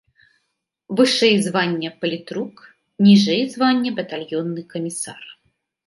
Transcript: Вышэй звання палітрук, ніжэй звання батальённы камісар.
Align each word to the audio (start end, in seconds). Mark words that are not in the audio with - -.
Вышэй 1.01 1.35
звання 1.49 1.89
палітрук, 2.01 2.55
ніжэй 3.11 3.41
звання 3.55 3.89
батальённы 4.01 4.61
камісар. 4.77 5.21